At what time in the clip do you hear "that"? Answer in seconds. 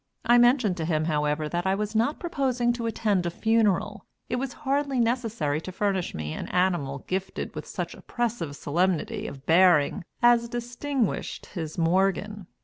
1.47-1.67